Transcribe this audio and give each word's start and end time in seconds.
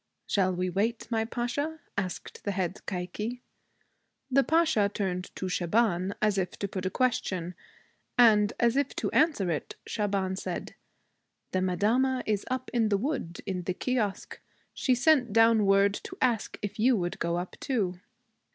'Shall 0.25 0.51
we 0.55 0.67
wait, 0.67 1.05
my 1.11 1.23
Pasha?' 1.25 1.79
asked 1.95 2.43
the 2.43 2.53
head 2.53 2.79
kaïkji. 2.87 3.41
The 4.31 4.43
Pasha 4.43 4.89
turned 4.91 5.29
to 5.35 5.47
Shaban, 5.47 6.15
as 6.23 6.39
if 6.39 6.57
to 6.57 6.67
put 6.67 6.87
a 6.87 6.89
question. 6.89 7.53
And 8.17 8.51
as 8.59 8.75
if 8.75 8.95
to 8.95 9.11
answer 9.11 9.51
it, 9.51 9.75
Shaban 9.85 10.37
said, 10.37 10.73
'The 11.51 11.61
madama 11.61 12.23
is 12.25 12.47
up 12.49 12.71
in 12.73 12.89
the 12.89 12.97
wood, 12.97 13.41
in 13.45 13.61
the 13.61 13.75
kiosque. 13.75 14.41
She 14.73 14.95
sent 14.95 15.33
down 15.33 15.67
word 15.67 15.93
to 16.05 16.17
ask 16.19 16.57
if 16.63 16.79
you 16.79 16.95
would 16.97 17.19
go 17.19 17.37
up 17.37 17.55
too.' 17.59 17.99